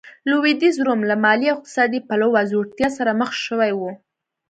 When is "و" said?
3.75-3.81